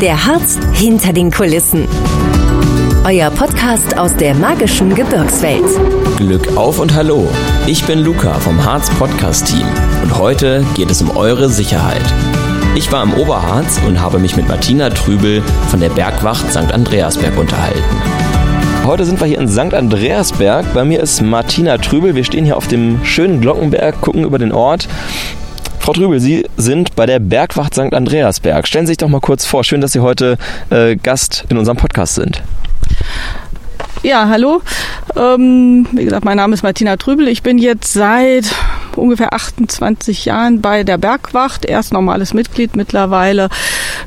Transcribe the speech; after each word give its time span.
Der 0.00 0.26
Harz 0.26 0.56
hinter 0.74 1.12
den 1.12 1.32
Kulissen. 1.32 1.88
Euer 3.04 3.30
Podcast 3.30 3.98
aus 3.98 4.14
der 4.14 4.32
magischen 4.32 4.94
Gebirgswelt. 4.94 5.64
Glück 6.18 6.56
auf 6.56 6.78
und 6.78 6.94
hallo. 6.94 7.26
Ich 7.66 7.84
bin 7.84 7.98
Luca 8.04 8.34
vom 8.34 8.64
Harz 8.64 8.90
Podcast 8.90 9.48
Team 9.48 9.66
und 10.04 10.16
heute 10.16 10.64
geht 10.76 10.92
es 10.92 11.02
um 11.02 11.16
eure 11.16 11.48
Sicherheit. 11.48 12.04
Ich 12.76 12.92
war 12.92 13.02
im 13.02 13.12
Oberharz 13.14 13.80
und 13.88 14.00
habe 14.00 14.20
mich 14.20 14.36
mit 14.36 14.46
Martina 14.46 14.88
Trübel 14.90 15.42
von 15.68 15.80
der 15.80 15.88
Bergwacht 15.88 16.48
St. 16.48 16.72
Andreasberg 16.72 17.36
unterhalten. 17.36 17.82
Heute 18.86 19.04
sind 19.04 19.20
wir 19.20 19.26
hier 19.26 19.38
in 19.38 19.48
St. 19.48 19.74
Andreasberg. 19.74 20.72
Bei 20.74 20.84
mir 20.84 21.00
ist 21.00 21.20
Martina 21.22 21.76
Trübel. 21.76 22.14
Wir 22.14 22.22
stehen 22.22 22.44
hier 22.44 22.56
auf 22.56 22.68
dem 22.68 23.04
schönen 23.04 23.40
Glockenberg, 23.40 24.00
gucken 24.00 24.22
über 24.22 24.38
den 24.38 24.52
Ort. 24.52 24.88
Frau 25.78 25.92
Trübel, 25.92 26.20
Sie 26.20 26.44
sind 26.56 26.94
bei 26.96 27.06
der 27.06 27.18
Bergwacht 27.18 27.74
St. 27.74 27.94
Andreasberg. 27.94 28.66
Stellen 28.66 28.86
Sie 28.86 28.90
sich 28.90 28.98
doch 28.98 29.08
mal 29.08 29.20
kurz 29.20 29.46
vor. 29.46 29.64
Schön, 29.64 29.80
dass 29.80 29.92
Sie 29.92 30.00
heute 30.00 30.36
äh, 30.70 30.96
Gast 30.96 31.44
in 31.48 31.56
unserem 31.56 31.78
Podcast 31.78 32.14
sind. 32.14 32.42
Ja, 34.02 34.28
hallo. 34.28 34.62
Ähm, 35.16 35.86
wie 35.92 36.04
gesagt, 36.04 36.24
mein 36.24 36.36
Name 36.36 36.54
ist 36.54 36.62
Martina 36.62 36.96
Trübel. 36.96 37.26
Ich 37.26 37.42
bin 37.42 37.58
jetzt 37.58 37.92
seit 37.92 38.44
ungefähr 38.94 39.32
28 39.32 40.24
Jahren 40.24 40.60
bei 40.60 40.84
der 40.84 40.98
Bergwacht. 40.98 41.64
Erst 41.64 41.92
normales 41.92 42.34
Mitglied, 42.34 42.76
mittlerweile 42.76 43.48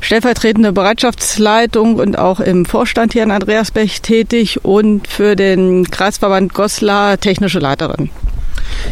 stellvertretende 0.00 0.72
Bereitschaftsleitung 0.72 1.96
und 1.96 2.18
auch 2.18 2.40
im 2.40 2.64
Vorstand 2.64 3.12
hier 3.12 3.22
in 3.22 3.30
Andreasberg 3.30 4.02
tätig 4.02 4.64
und 4.64 5.08
für 5.08 5.36
den 5.36 5.90
Kreisverband 5.90 6.54
Goslar 6.54 7.18
technische 7.18 7.58
Leiterin. 7.58 8.10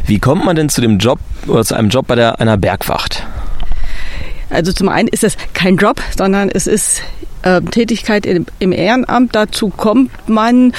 Wie 0.07 0.19
kommt 0.19 0.45
man 0.45 0.57
denn 0.57 0.69
zu 0.69 0.81
dem 0.81 0.99
Job 0.99 1.19
oder 1.47 1.65
zu 1.65 1.75
einem 1.75 1.89
Job 1.89 2.07
bei 2.07 2.15
der, 2.15 2.41
einer 2.41 2.57
Bergwacht? 2.57 3.27
Also 4.51 4.73
zum 4.73 4.89
einen 4.89 5.09
ist 5.09 5.25
es 5.25 5.37
kein 5.55 5.77
Job, 5.77 6.03
sondern 6.17 6.49
es 6.49 6.67
ist 6.67 7.03
äh, 7.43 7.61
Tätigkeit 7.63 8.27
im, 8.27 8.47
im, 8.59 8.73
Ehrenamt. 8.73 9.35
Dazu 9.35 9.69
kommt 9.69 10.11
man 10.29 10.73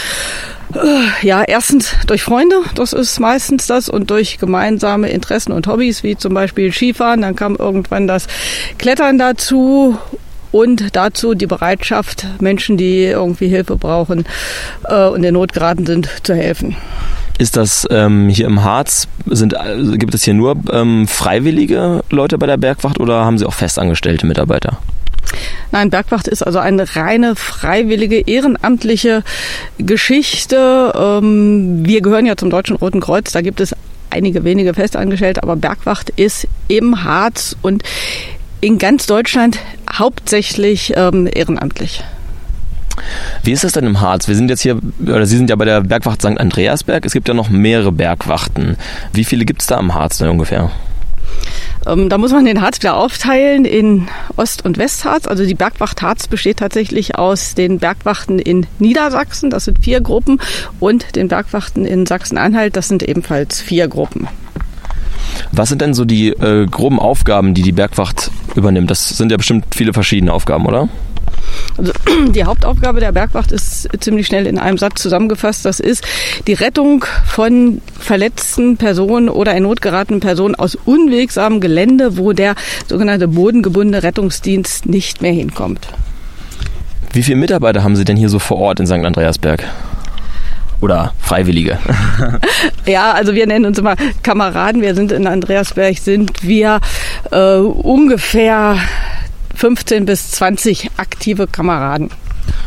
äh, 0.74 1.26
ja 1.26 1.44
erstens 1.44 1.96
durch 2.06 2.22
Freunde, 2.22 2.58
das 2.76 2.94
ist 2.94 3.20
meistens 3.20 3.68
das, 3.68 3.90
und 3.90 4.12
durch 4.12 4.38
gemeinsame 4.38 5.10
Interessen 5.10 5.54
und 5.54 5.68
Hobbys, 5.68 6.04
wie 6.04 6.18
zum 6.18 6.34
Beispiel 6.34 6.72
Skifahren. 6.72 7.22
Dann 7.22 7.36
kam 7.36 7.56
irgendwann 7.56 8.08
das 8.08 8.28
Klettern 8.78 9.18
dazu 9.18 9.98
und 10.52 10.96
dazu 10.96 11.34
die 11.34 11.48
Bereitschaft, 11.48 12.26
Menschen, 12.40 12.78
die 12.78 13.06
irgendwie 13.06 13.48
Hilfe 13.48 13.76
brauchen 13.76 14.26
äh, 14.86 15.08
und 15.08 15.24
in 15.24 15.34
Not 15.34 15.54
geraten 15.54 15.86
sind, 15.86 16.10
zu 16.24 16.36
helfen. 16.36 16.76
Ist 17.38 17.58
das 17.58 17.88
ähm, 17.90 18.30
hier 18.30 18.46
im 18.46 18.64
Harz, 18.64 19.08
sind, 19.26 19.54
äh, 19.54 19.98
gibt 19.98 20.14
es 20.14 20.24
hier 20.24 20.34
nur 20.34 20.56
ähm, 20.72 21.08
freiwillige 21.08 22.04
Leute 22.10 22.38
bei 22.38 22.46
der 22.46 22.58
Bergwacht 22.58 23.00
oder 23.00 23.26
haben 23.26 23.38
Sie 23.38 23.46
auch 23.46 23.54
festangestellte 23.54 24.26
Mitarbeiter? 24.26 24.78
Nein, 25.72 25.90
Bergwacht 25.90 26.28
ist 26.28 26.44
also 26.44 26.60
eine 26.60 26.96
reine 26.96 27.36
freiwillige, 27.36 28.20
ehrenamtliche 28.28 29.24
Geschichte. 29.78 30.94
Ähm, 30.96 31.86
wir 31.86 32.02
gehören 32.02 32.26
ja 32.26 32.36
zum 32.36 32.50
Deutschen 32.50 32.76
Roten 32.76 33.00
Kreuz, 33.00 33.32
da 33.32 33.42
gibt 33.42 33.62
es 33.62 33.76
einige 34.10 34.44
wenige 34.44 34.74
Festangestellte, 34.74 35.42
aber 35.42 35.56
Bergwacht 35.56 36.10
ist 36.10 36.48
im 36.68 37.04
Harz 37.04 37.56
und 37.62 37.84
in 38.60 38.78
ganz 38.78 39.08
Deutschland 39.08 39.58
hauptsächlich 39.94 40.94
ähm, 40.96 41.30
ehrenamtlich. 41.32 42.04
Wie 43.44 43.52
ist 43.52 43.64
das 43.64 43.72
denn 43.72 43.86
im 43.86 44.02
Harz? 44.02 44.28
Wir 44.28 44.36
sind 44.36 44.50
jetzt 44.50 44.62
hier, 44.62 44.80
oder 45.02 45.26
Sie 45.26 45.38
sind 45.38 45.50
ja 45.50 45.56
bei 45.56 45.66
der 45.66 45.82
Bergwacht 45.82 46.22
St. 46.22 46.40
Andreasberg. 46.40 47.06
Es 47.06 47.14
gibt 47.14 47.28
ja 47.28 47.34
noch 47.34 47.50
mehrere 47.50 47.92
Bergwachten. 47.92 48.78
Wie 49.14 49.24
viele 49.24 49.46
gibt 49.46 49.62
es 49.62 49.68
da 49.68 49.80
im 49.80 49.94
Harz 49.94 50.18
denn 50.18 50.30
ungefähr? 50.30 50.72
Ähm, 51.86 52.10
da 52.10 52.18
muss 52.18 52.32
man 52.32 52.46
den 52.46 52.62
Harz 52.62 52.78
wieder 52.78 52.96
aufteilen 52.96 53.66
in 53.66 54.08
Ost- 54.38 54.64
und 54.64 54.78
Westharz. 54.78 55.28
Also 55.28 55.46
die 55.46 55.56
Bergwacht 55.56 56.02
Harz 56.02 56.28
besteht 56.28 56.58
tatsächlich 56.58 57.16
aus 57.18 57.56
den 57.56 57.80
Bergwachten 57.80 58.38
in 58.38 58.68
Niedersachsen, 58.80 59.50
das 59.50 59.66
sind 59.66 59.84
vier 59.84 60.02
Gruppen, 60.02 60.40
und 60.80 61.16
den 61.16 61.28
Bergwachten 61.28 61.86
in 61.86 62.06
Sachsen-Anhalt, 62.06 62.76
das 62.76 62.88
sind 62.88 63.04
ebenfalls 63.04 63.62
vier 63.62 63.88
Gruppen. 63.88 64.28
Was 65.52 65.70
sind 65.70 65.82
denn 65.82 65.94
so 65.94 66.06
die 66.06 66.30
äh, 66.30 66.66
groben 66.66 67.00
Aufgaben, 67.00 67.54
die 67.54 67.62
die 67.62 67.72
Bergwacht 67.72 68.32
übernimmt? 68.56 68.90
Das 68.92 69.10
sind 69.10 69.32
ja 69.32 69.38
bestimmt 69.38 69.66
viele 69.76 69.94
verschiedene 69.94 70.34
Aufgaben, 70.34 70.66
oder? 70.66 70.90
Also 71.78 71.92
die 72.32 72.44
Hauptaufgabe 72.44 73.00
der 73.00 73.12
Bergwacht 73.12 73.52
ist 73.52 73.88
ziemlich 74.00 74.28
schnell 74.28 74.48
in 74.48 74.58
einem 74.58 74.78
Satz 74.78 75.02
zusammengefasst. 75.02 75.66
Das 75.66 75.80
ist 75.80 76.06
die 76.48 76.54
Rettung 76.54 77.06
von 77.26 77.82
verletzten 78.00 78.78
Personen 78.78 79.30
oder 79.30 79.56
in 79.56 79.64
Not 79.64 79.82
geratenen 79.82 80.20
Personen 80.20 80.56
aus 80.56 80.76
unwegsamem 80.86 81.60
Gelände, 81.60 82.18
wo 82.18 82.34
der 82.34 82.56
sogenannte 82.88 83.28
bodengebundene 83.28 84.04
Rettungsdienst 84.04 84.86
nicht 84.86 85.22
mehr 85.22 85.34
hinkommt. 85.34 85.88
Wie 87.14 87.24
viele 87.24 87.38
Mitarbeiter 87.38 87.84
haben 87.84 87.96
Sie 87.96 88.06
denn 88.06 88.16
hier 88.16 88.30
so 88.30 88.40
vor 88.40 88.58
Ort 88.58 88.80
in 88.80 88.88
St. 88.88 88.94
Andreasberg? 88.94 89.66
Oder 90.82 91.14
Freiwillige? 91.20 91.78
ja, 92.86 93.12
also 93.12 93.34
wir 93.34 93.46
nennen 93.46 93.66
uns 93.66 93.78
immer 93.78 93.96
Kameraden. 94.24 94.82
Wir 94.82 94.96
sind 94.96 95.12
in 95.12 95.28
Andreasberg, 95.28 95.98
sind 95.98 96.44
wir 96.44 96.80
äh, 97.32 97.56
ungefähr 97.58 98.78
15 99.56 100.06
bis 100.06 100.32
20 100.32 100.90
aktive 100.98 101.48
Kameraden. 101.48 102.10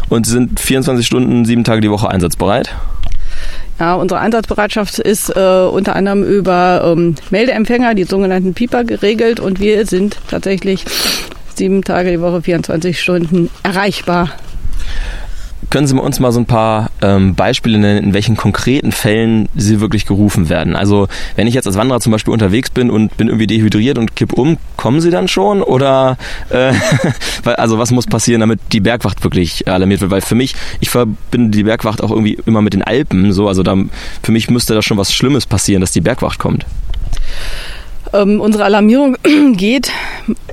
Und 0.08 0.26
sind 0.26 0.60
24 0.60 1.04
Stunden, 1.04 1.44
sieben 1.44 1.64
Tage 1.64 1.80
die 1.80 1.90
Woche 1.90 2.08
einsatzbereit? 2.08 2.74
Ja, 3.80 3.94
unsere 3.94 4.20
Einsatzbereitschaft 4.20 5.00
ist 5.00 5.30
äh, 5.30 5.66
unter 5.68 5.96
anderem 5.96 6.22
über 6.22 6.94
ähm, 6.96 7.16
Meldeempfänger, 7.30 7.94
die 7.94 8.04
sogenannten 8.04 8.54
Pieper, 8.54 8.84
geregelt 8.84 9.40
und 9.40 9.58
wir 9.58 9.84
sind 9.86 10.16
tatsächlich 10.28 10.84
sieben 11.56 11.82
Tage 11.82 12.12
die 12.12 12.20
Woche, 12.20 12.42
24 12.42 13.00
Stunden 13.00 13.50
erreichbar. 13.64 14.30
Können 15.74 15.88
Sie 15.88 15.98
uns 15.98 16.20
mal 16.20 16.30
so 16.30 16.38
ein 16.38 16.46
paar 16.46 16.92
ähm, 17.02 17.34
Beispiele 17.34 17.78
nennen, 17.78 18.04
in 18.04 18.14
welchen 18.14 18.36
konkreten 18.36 18.92
Fällen 18.92 19.48
Sie 19.56 19.80
wirklich 19.80 20.06
gerufen 20.06 20.48
werden? 20.48 20.76
Also 20.76 21.08
wenn 21.34 21.48
ich 21.48 21.54
jetzt 21.54 21.66
als 21.66 21.76
Wanderer 21.76 21.98
zum 21.98 22.12
Beispiel 22.12 22.32
unterwegs 22.32 22.70
bin 22.70 22.90
und 22.90 23.16
bin 23.16 23.26
irgendwie 23.26 23.48
dehydriert 23.48 23.98
und 23.98 24.14
kipp 24.14 24.34
um, 24.34 24.58
kommen 24.76 25.00
Sie 25.00 25.10
dann 25.10 25.26
schon? 25.26 25.64
Oder 25.64 26.16
äh, 26.50 26.74
also 27.56 27.76
was 27.76 27.90
muss 27.90 28.06
passieren, 28.06 28.38
damit 28.38 28.60
die 28.70 28.78
Bergwacht 28.78 29.24
wirklich 29.24 29.66
alarmiert 29.66 30.00
wird? 30.00 30.12
Weil 30.12 30.20
für 30.20 30.36
mich, 30.36 30.54
ich 30.78 30.90
verbinde 30.90 31.50
die 31.50 31.64
Bergwacht 31.64 32.04
auch 32.04 32.12
irgendwie 32.12 32.38
immer 32.46 32.62
mit 32.62 32.74
den 32.74 32.84
Alpen. 32.84 33.32
So, 33.32 33.48
also 33.48 33.64
da, 33.64 33.74
für 34.22 34.30
mich 34.30 34.48
müsste 34.48 34.74
da 34.74 34.82
schon 34.82 34.96
was 34.96 35.12
Schlimmes 35.12 35.44
passieren, 35.44 35.80
dass 35.80 35.90
die 35.90 36.02
Bergwacht 36.02 36.38
kommt. 36.38 36.66
Ähm, 38.14 38.40
unsere 38.40 38.64
Alarmierung 38.64 39.16
geht 39.56 39.90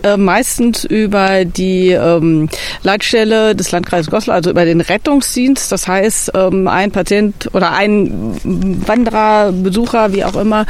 äh, 0.04 0.18
meistens 0.18 0.84
über 0.84 1.46
die 1.46 1.90
ähm, 1.92 2.50
Leitstelle 2.82 3.56
des 3.56 3.72
Landkreises 3.72 4.10
Goslar, 4.10 4.38
also 4.38 4.50
über 4.50 4.66
den 4.66 4.82
Rettungsdienst. 4.82 5.72
Das 5.72 5.88
heißt, 5.88 6.32
ähm, 6.34 6.68
ein 6.68 6.92
Patient 6.92 7.50
oder 7.54 7.72
ein 7.72 8.36
Wanderer, 8.44 9.52
Besucher, 9.52 10.12
wie 10.14 10.24
auch 10.24 10.36
immer, 10.36 10.66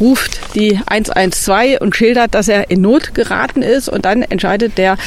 ruft 0.00 0.54
die 0.54 0.78
112 0.86 1.80
und 1.80 1.96
schildert, 1.96 2.34
dass 2.34 2.48
er 2.48 2.70
in 2.70 2.82
Not 2.82 3.14
geraten 3.14 3.62
ist. 3.62 3.88
Und 3.88 4.04
dann 4.04 4.22
entscheidet 4.22 4.76
der 4.76 4.98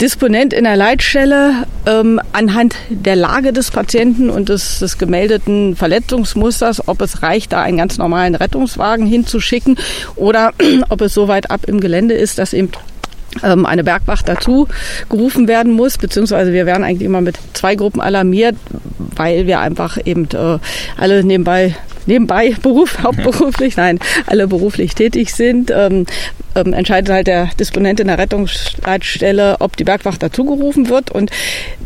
Disponent 0.00 0.52
in 0.52 0.64
der 0.64 0.76
Leitstelle 0.76 1.66
ähm, 1.86 2.20
anhand 2.32 2.74
der 2.88 3.14
Lage 3.14 3.52
des 3.52 3.70
Patienten 3.70 4.30
und 4.30 4.48
des, 4.48 4.80
des 4.80 4.98
gemeldeten 4.98 5.76
Verletzungsmusters, 5.76 6.88
ob 6.88 7.00
es 7.02 7.22
reicht, 7.22 7.52
da 7.52 7.62
einen 7.62 7.78
ganz 7.78 7.98
normalen 7.98 8.34
Rettungswagen 8.34 9.06
hinzuschicken 9.06 9.78
oder 10.16 10.52
ob 10.88 11.00
es 11.00 11.14
so 11.14 11.28
weit 11.28 11.50
ab 11.50 11.62
im 11.66 11.80
Gelände 11.80 12.14
ist, 12.14 12.38
dass 12.38 12.52
eben 12.52 12.70
ähm, 13.42 13.66
eine 13.66 13.84
Bergwacht 13.84 14.28
dazu 14.28 14.68
gerufen 15.08 15.48
werden 15.48 15.72
muss, 15.72 15.98
beziehungsweise 15.98 16.52
wir 16.52 16.66
werden 16.66 16.84
eigentlich 16.84 17.06
immer 17.06 17.20
mit 17.20 17.36
zwei 17.54 17.74
Gruppen 17.74 18.00
alarmiert, 18.00 18.56
weil 19.16 19.46
wir 19.46 19.60
einfach 19.60 19.98
eben 20.04 20.28
äh, 20.32 20.58
alle 20.96 21.24
nebenbei 21.24 21.74
nebenbei 22.06 22.54
Beruf, 22.62 23.02
hauptberuflich, 23.02 23.76
nein, 23.76 23.98
alle 24.26 24.48
beruflich 24.48 24.94
tätig 24.94 25.32
sind, 25.32 25.70
ähm, 25.70 26.06
ähm, 26.54 26.72
entscheidet 26.72 27.10
halt 27.10 27.26
der 27.26 27.50
Disponent 27.58 28.00
in 28.00 28.08
der 28.08 28.18
Rettungsleitstelle, 28.18 29.56
ob 29.60 29.76
die 29.76 29.84
Bergwacht 29.84 30.22
dazugerufen 30.22 30.88
wird. 30.88 31.10
Und 31.10 31.30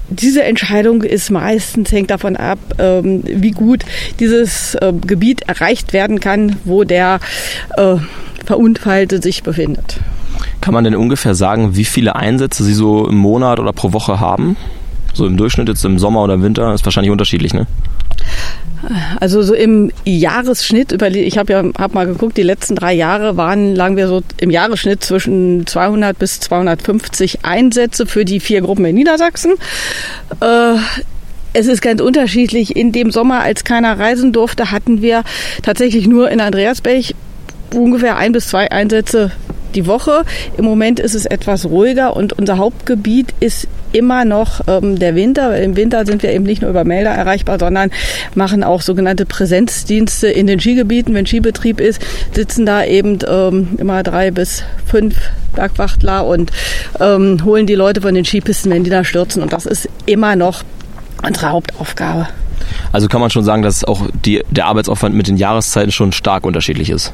diese 0.08 0.42
Entscheidung 0.42 1.02
ist 1.02 1.30
meistens, 1.30 1.92
hängt 1.92 2.10
davon 2.10 2.36
ab, 2.36 2.58
ähm, 2.78 3.22
wie 3.26 3.50
gut 3.50 3.84
dieses 4.20 4.74
äh, 4.76 4.92
Gebiet 5.06 5.42
erreicht 5.42 5.92
werden 5.92 6.20
kann, 6.20 6.56
wo 6.64 6.84
der 6.84 7.20
äh, 7.76 7.96
Verunfallte 8.46 9.20
sich 9.20 9.42
befindet. 9.42 10.00
Kann 10.60 10.72
man 10.72 10.84
denn 10.84 10.94
ungefähr 10.94 11.34
sagen, 11.34 11.76
wie 11.76 11.84
viele 11.84 12.16
Einsätze 12.16 12.64
Sie 12.64 12.74
so 12.74 13.06
im 13.06 13.16
Monat 13.16 13.60
oder 13.60 13.72
pro 13.72 13.92
Woche 13.92 14.20
haben? 14.20 14.56
So 15.12 15.26
im 15.26 15.36
Durchschnitt 15.36 15.68
jetzt 15.68 15.84
im 15.84 15.98
Sommer 15.98 16.22
oder 16.22 16.34
im 16.34 16.42
Winter 16.42 16.72
ist 16.74 16.84
wahrscheinlich 16.84 17.10
unterschiedlich, 17.10 17.54
ne? 17.54 17.66
Also 19.18 19.42
so 19.42 19.54
im 19.54 19.90
Jahresschnitt, 20.04 21.02
ich 21.02 21.38
habe 21.38 21.52
ja 21.52 21.64
hab 21.78 21.94
mal 21.94 22.06
geguckt, 22.06 22.36
die 22.36 22.42
letzten 22.42 22.76
drei 22.76 22.92
Jahre 22.92 23.36
waren, 23.36 23.74
lagen 23.74 23.96
wir 23.96 24.06
so 24.06 24.22
im 24.38 24.50
Jahresschnitt 24.50 25.02
zwischen 25.02 25.66
200 25.66 26.18
bis 26.18 26.40
250 26.40 27.44
Einsätze 27.44 28.06
für 28.06 28.24
die 28.24 28.38
vier 28.38 28.60
Gruppen 28.60 28.84
in 28.84 28.94
Niedersachsen. 28.94 29.54
Äh, 30.40 30.74
es 31.52 31.66
ist 31.66 31.80
ganz 31.80 32.02
unterschiedlich. 32.02 32.76
In 32.76 32.92
dem 32.92 33.10
Sommer, 33.10 33.40
als 33.40 33.64
keiner 33.64 33.98
reisen 33.98 34.32
durfte, 34.32 34.70
hatten 34.70 35.00
wir 35.00 35.24
tatsächlich 35.62 36.06
nur 36.06 36.30
in 36.30 36.40
Andreasberg 36.40 37.14
ungefähr 37.74 38.16
ein 38.16 38.32
bis 38.32 38.48
zwei 38.48 38.70
Einsätze 38.70 39.32
die 39.74 39.86
Woche. 39.86 40.24
Im 40.56 40.64
Moment 40.64 40.98
ist 40.98 41.14
es 41.14 41.26
etwas 41.26 41.66
ruhiger 41.66 42.16
und 42.16 42.32
unser 42.32 42.56
Hauptgebiet 42.58 43.34
ist 43.40 43.68
immer 43.92 44.24
noch 44.24 44.60
ähm, 44.66 44.98
der 44.98 45.14
Winter. 45.14 45.56
Im 45.62 45.76
Winter 45.76 46.04
sind 46.06 46.22
wir 46.22 46.32
eben 46.32 46.44
nicht 46.44 46.62
nur 46.62 46.70
über 46.70 46.84
Melder 46.84 47.10
erreichbar, 47.10 47.58
sondern 47.58 47.90
machen 48.34 48.64
auch 48.64 48.80
sogenannte 48.80 49.26
Präsenzdienste 49.26 50.28
in 50.28 50.46
den 50.46 50.60
Skigebieten. 50.60 51.14
Wenn 51.14 51.26
Skibetrieb 51.26 51.80
ist, 51.80 52.00
sitzen 52.32 52.66
da 52.66 52.84
eben 52.84 53.18
ähm, 53.28 53.68
immer 53.78 54.02
drei 54.02 54.30
bis 54.30 54.64
fünf 54.86 55.16
Bergwachtler 55.54 56.26
und 56.26 56.50
ähm, 57.00 57.44
holen 57.44 57.66
die 57.66 57.74
Leute 57.74 58.00
von 58.00 58.14
den 58.14 58.24
Skipisten, 58.24 58.70
wenn 58.70 58.84
die 58.84 58.90
da 58.90 59.04
stürzen. 59.04 59.42
Und 59.42 59.52
das 59.52 59.66
ist 59.66 59.88
immer 60.04 60.36
noch 60.36 60.62
unsere 61.22 61.50
Hauptaufgabe. 61.50 62.28
Also 62.92 63.08
kann 63.08 63.20
man 63.20 63.30
schon 63.30 63.44
sagen, 63.44 63.62
dass 63.62 63.84
auch 63.84 64.02
die, 64.24 64.42
der 64.50 64.66
Arbeitsaufwand 64.66 65.14
mit 65.14 65.28
den 65.28 65.36
Jahreszeiten 65.36 65.92
schon 65.92 66.12
stark 66.12 66.44
unterschiedlich 66.44 66.90
ist. 66.90 67.12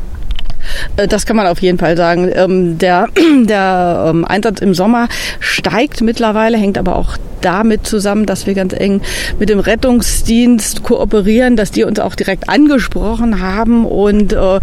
Äh, 0.97 1.09
das 1.09 1.27
kann 1.27 1.37
man 1.37 1.47
auf 1.47 1.61
jeden 1.61 1.79
Fall 1.79 1.97
sagen. 1.97 2.31
Ähm, 2.35 2.79
der, 2.79 3.09
der 3.45 4.07
ähm, 4.09 4.25
Einsatz 4.25 4.61
im 4.61 4.75
Sommer 4.75 5.09
steigt 5.41 6.01
mittlerweile, 6.01 6.57
hängt 6.57 6.79
aber 6.79 6.97
auch 6.97 7.17
damit 7.41 7.87
zusammen, 7.87 8.25
dass 8.25 8.47
wir 8.47 8.55
ganz 8.55 8.73
eng 8.73 9.03
mit 9.39 9.49
dem 9.49 9.59
Rettungsdienst 9.59 10.85
kooperieren, 10.85 11.57
dass 11.57 11.73
die 11.73 11.85
uns 11.85 11.99
auch 11.99 12.15
direkt 12.15 12.49
angesprochen 12.49 13.41
haben 13.41 13.85
und 13.85 14.33
äh, 14.33 14.61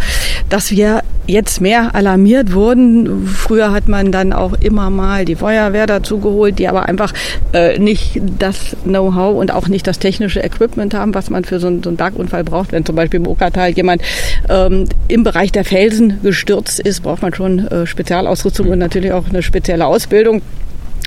dass 0.49 0.71
wir 0.71 1.03
jetzt 1.27 1.61
mehr 1.61 1.93
alarmiert 1.93 2.53
wurden. 2.53 3.27
Früher 3.27 3.71
hat 3.71 3.87
man 3.87 4.11
dann 4.11 4.33
auch 4.33 4.53
immer 4.53 4.89
mal 4.89 5.25
die 5.25 5.35
Feuerwehr 5.35 5.85
dazu 5.85 6.19
geholt, 6.19 6.59
die 6.59 6.67
aber 6.67 6.89
einfach 6.89 7.13
äh, 7.53 7.77
nicht 7.77 8.19
das 8.39 8.75
Know-how 8.83 9.37
und 9.37 9.51
auch 9.51 9.67
nicht 9.67 9.85
das 9.85 9.99
technische 9.99 10.41
Equipment 10.41 10.93
haben, 10.93 11.13
was 11.13 11.29
man 11.29 11.45
für 11.45 11.59
so 11.59 11.67
einen, 11.67 11.83
so 11.83 11.89
einen 11.89 11.97
Bergunfall 11.97 12.43
braucht. 12.43 12.71
Wenn 12.71 12.85
zum 12.85 12.95
Beispiel 12.95 13.19
im 13.19 13.27
Okertal 13.27 13.69
jemand 13.71 14.01
ähm, 14.49 14.85
im 15.07 15.23
Bereich 15.23 15.51
der 15.51 15.65
Felsen 15.65 16.19
gestürzt 16.23 16.79
ist, 16.79 17.01
braucht 17.03 17.21
man 17.21 17.33
schon 17.33 17.67
äh, 17.67 17.85
Spezialausrüstung 17.85 18.69
und 18.69 18.79
natürlich 18.79 19.11
auch 19.11 19.29
eine 19.29 19.43
spezielle 19.43 19.85
Ausbildung. 19.85 20.41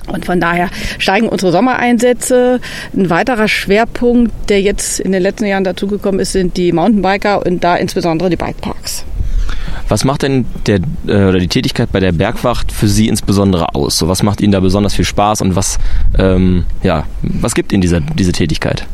Und 0.07 0.25
von 0.25 0.39
daher 0.39 0.69
steigen 0.99 1.29
unsere 1.29 1.51
Sommereinsätze. 1.51 2.59
Ein 2.95 3.09
weiterer 3.09 3.47
Schwerpunkt, 3.47 4.49
der 4.49 4.61
jetzt 4.61 4.99
in 4.99 5.13
den 5.13 5.21
letzten 5.21 5.45
Jahren 5.45 5.63
dazugekommen 5.63 6.19
ist, 6.19 6.33
sind 6.33 6.57
die 6.57 6.71
Mountainbiker 6.73 7.45
und 7.45 7.63
da 7.63 7.75
insbesondere 7.75 8.29
die 8.29 8.35
Bikeparks. 8.35 9.05
Was 9.87 10.03
macht 10.03 10.23
denn 10.23 10.45
der, 10.65 10.79
äh, 11.07 11.25
oder 11.25 11.39
die 11.39 11.47
Tätigkeit 11.47 11.91
bei 11.91 11.99
der 11.99 12.11
Bergwacht 12.11 12.71
für 12.71 12.87
Sie 12.87 13.07
insbesondere 13.07 13.75
aus? 13.75 13.97
So, 13.97 14.07
was 14.07 14.23
macht 14.23 14.41
Ihnen 14.41 14.51
da 14.51 14.59
besonders 14.59 14.93
viel 14.93 15.05
Spaß 15.05 15.41
und 15.41 15.55
was, 15.55 15.77
ähm, 16.17 16.65
ja, 16.83 17.05
was 17.21 17.53
gibt 17.53 17.73
Ihnen 17.73 17.81
diese, 17.81 18.01
diese 18.01 18.31
Tätigkeit? 18.31 18.85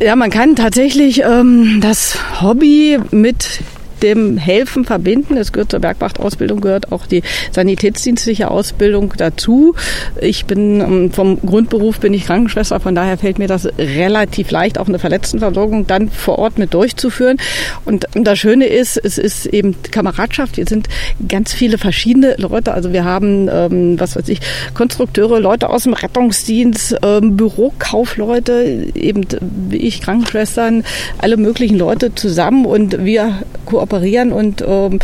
Ja, 0.00 0.14
man 0.14 0.30
kann 0.30 0.56
tatsächlich 0.56 1.22
ähm, 1.22 1.78
das 1.80 2.18
Hobby 2.42 2.98
mit 3.12 3.62
dem 4.02 4.36
Helfen 4.38 4.84
verbinden. 4.84 5.36
Es 5.36 5.52
gehört 5.52 5.70
zur 5.70 5.80
Bergwachtausbildung, 5.80 6.60
gehört 6.60 6.92
auch 6.92 7.06
die 7.06 7.22
sanitätsdienstliche 7.52 8.50
Ausbildung 8.50 9.12
dazu. 9.16 9.74
Ich 10.20 10.44
bin 10.44 10.80
ähm, 10.80 11.12
vom 11.12 11.40
Grundberuf 11.40 12.00
bin 12.00 12.14
ich 12.14 12.26
Krankenschwester, 12.26 12.80
von 12.80 12.94
daher 12.94 13.18
fällt 13.18 13.38
mir 13.38 13.48
das 13.48 13.68
relativ 13.78 14.50
leicht, 14.50 14.78
auch 14.78 14.88
eine 14.88 14.98
Verletztenversorgung 14.98 15.86
dann 15.86 16.10
vor 16.10 16.38
Ort 16.38 16.58
mit 16.58 16.74
durchzuführen. 16.74 17.38
Und 17.84 18.06
das 18.14 18.38
Schöne 18.38 18.66
ist, 18.66 18.96
es 18.96 19.18
ist 19.18 19.46
eben 19.46 19.76
Kameradschaft. 19.90 20.56
Wir 20.56 20.66
sind 20.66 20.88
ganz 21.28 21.52
viele 21.52 21.78
verschiedene 21.78 22.34
Leute. 22.38 22.72
Also 22.72 22.92
wir 22.92 23.04
haben, 23.04 23.48
ähm, 23.50 23.98
was 23.98 24.16
weiß 24.16 24.28
ich, 24.28 24.40
Konstrukteure, 24.74 25.40
Leute 25.40 25.70
aus 25.70 25.84
dem 25.84 25.94
Rettungsdienst, 25.94 26.96
ähm, 27.02 27.36
Bürokaufleute, 27.36 28.88
eben 28.94 29.26
wie 29.68 29.78
ich 29.78 30.00
Krankenschwestern, 30.00 30.84
alle 31.18 31.36
möglichen 31.36 31.78
Leute 31.78 32.14
zusammen 32.14 32.66
und 32.66 33.04
wir 33.04 33.42
kooperieren 33.64 33.85
kooperieren 33.86 34.32
und 34.32 34.64
ähm, 34.66 34.98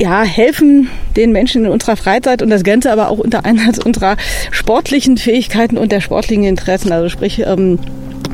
ja, 0.00 0.24
helfen 0.24 0.88
den 1.16 1.32
Menschen 1.32 1.64
in 1.64 1.70
unserer 1.70 1.96
Freizeit 1.96 2.42
und 2.42 2.50
das 2.50 2.64
Ganze 2.64 2.90
aber 2.90 3.10
auch 3.10 3.18
unter 3.18 3.44
Einsatz 3.44 3.78
unserer 3.78 4.16
sportlichen 4.50 5.16
Fähigkeiten 5.16 5.78
und 5.78 5.92
der 5.92 6.00
sportlichen 6.00 6.44
Interessen. 6.44 6.90
Also 6.90 7.08
sprich, 7.08 7.40
ähm, 7.40 7.78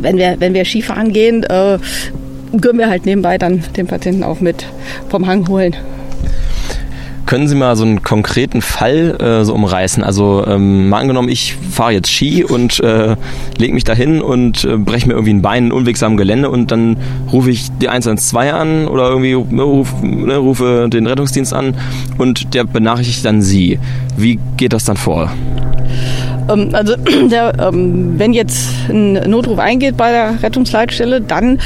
wenn 0.00 0.16
wir, 0.16 0.36
wenn 0.38 0.54
wir 0.54 0.64
Skifahren 0.64 1.12
gehen, 1.12 1.42
äh, 1.44 1.78
können 2.60 2.78
wir 2.78 2.88
halt 2.88 3.04
nebenbei 3.04 3.36
dann 3.38 3.62
den 3.76 3.86
Patienten 3.86 4.22
auch 4.22 4.40
mit 4.40 4.64
vom 5.08 5.26
Hang 5.26 5.46
holen. 5.48 5.76
Können 7.30 7.46
Sie 7.46 7.54
mal 7.54 7.76
so 7.76 7.84
einen 7.84 8.02
konkreten 8.02 8.60
Fall 8.60 9.16
äh, 9.20 9.44
so 9.44 9.54
umreißen? 9.54 10.02
Also 10.02 10.44
ähm, 10.48 10.88
mal 10.88 10.98
angenommen, 10.98 11.28
ich 11.28 11.54
fahre 11.54 11.92
jetzt 11.92 12.10
Ski 12.10 12.42
und 12.42 12.80
äh, 12.80 13.14
lege 13.56 13.72
mich 13.72 13.84
dahin 13.84 14.20
und 14.20 14.64
äh, 14.64 14.76
breche 14.76 15.06
mir 15.06 15.12
irgendwie 15.12 15.34
ein 15.34 15.40
Bein 15.40 15.66
in 15.66 15.72
unwegsamem 15.72 16.16
Gelände 16.16 16.50
und 16.50 16.72
dann 16.72 16.96
rufe 17.30 17.52
ich 17.52 17.68
die 17.80 17.88
112 17.88 18.52
an 18.52 18.88
oder 18.88 19.10
irgendwie 19.10 19.36
ne, 19.54 19.62
ruf, 19.62 19.94
ne, 20.02 20.38
rufe 20.38 20.88
den 20.90 21.06
Rettungsdienst 21.06 21.54
an 21.54 21.76
und 22.18 22.52
der 22.52 22.64
benachrichtigt 22.64 23.24
dann 23.24 23.42
Sie. 23.42 23.78
Wie 24.16 24.40
geht 24.56 24.72
das 24.72 24.84
dann 24.84 24.96
vor? 24.96 25.30
Ähm, 26.48 26.70
also 26.72 26.96
der, 27.30 27.52
ähm, 27.60 28.18
wenn 28.18 28.32
jetzt 28.32 28.70
ein 28.88 29.12
Notruf 29.30 29.60
eingeht 29.60 29.96
bei 29.96 30.10
der 30.10 30.42
Rettungsleitstelle, 30.42 31.20
dann 31.20 31.60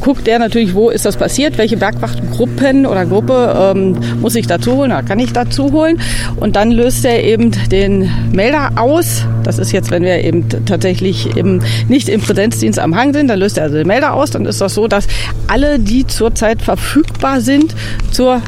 guckt 0.00 0.26
der 0.26 0.38
natürlich, 0.38 0.74
wo 0.74 0.90
ist 0.90 1.04
das 1.04 1.16
passiert, 1.16 1.58
welche 1.58 1.76
Bergwachtgruppen 1.76 2.86
oder 2.86 3.06
Gruppe 3.06 3.72
ähm, 3.74 3.96
muss 4.20 4.34
ich 4.34 4.46
dazu 4.46 4.76
holen 4.76 4.92
oder 4.92 5.02
kann 5.02 5.18
ich 5.18 5.32
dazu 5.32 5.72
holen. 5.72 6.00
Und 6.36 6.56
dann 6.56 6.70
löst 6.70 7.04
er 7.04 7.22
eben 7.22 7.52
den 7.70 8.10
Melder 8.32 8.72
aus. 8.76 9.24
Das 9.42 9.58
ist 9.58 9.72
jetzt, 9.72 9.90
wenn 9.90 10.02
wir 10.02 10.24
eben 10.24 10.48
tatsächlich 10.64 11.36
eben 11.36 11.62
nicht 11.88 12.08
im 12.08 12.20
Präsenzdienst 12.20 12.78
am 12.78 12.96
Hang 12.96 13.12
sind, 13.12 13.28
dann 13.28 13.38
löst 13.38 13.58
er 13.58 13.64
also 13.64 13.76
den 13.76 13.86
Melder 13.86 14.14
aus. 14.14 14.30
Dann 14.30 14.46
ist 14.46 14.60
das 14.60 14.74
so, 14.74 14.88
dass 14.88 15.06
alle, 15.48 15.78
die 15.78 16.06
zurzeit 16.06 16.62
verfügbar 16.62 17.40
sind 17.40 17.74
zur 18.10 18.40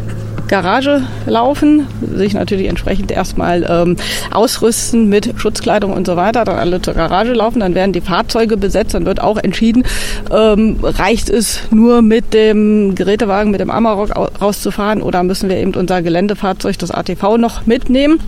Garage 0.48 1.02
laufen, 1.26 1.86
sich 2.14 2.34
natürlich 2.34 2.68
entsprechend 2.68 3.10
erstmal 3.10 3.66
ähm, 3.68 3.96
ausrüsten 4.32 5.08
mit 5.08 5.34
Schutzkleidung 5.36 5.92
und 5.92 6.06
so 6.06 6.16
weiter, 6.16 6.44
dann 6.44 6.56
alle 6.56 6.80
zur 6.80 6.94
Garage 6.94 7.32
laufen, 7.32 7.60
dann 7.60 7.74
werden 7.74 7.92
die 7.92 8.00
Fahrzeuge 8.00 8.56
besetzt, 8.56 8.94
dann 8.94 9.06
wird 9.06 9.20
auch 9.20 9.38
entschieden, 9.38 9.84
ähm, 10.30 10.78
reicht 10.82 11.28
es 11.28 11.60
nur 11.70 12.02
mit 12.02 12.34
dem 12.34 12.94
Gerätewagen, 12.94 13.50
mit 13.50 13.60
dem 13.60 13.70
Amarok 13.70 14.10
rauszufahren 14.40 15.02
oder 15.02 15.22
müssen 15.22 15.48
wir 15.48 15.56
eben 15.56 15.74
unser 15.74 16.02
Geländefahrzeug, 16.02 16.78
das 16.78 16.90
ATV, 16.90 17.36
noch 17.38 17.66
mitnehmen. 17.66 18.20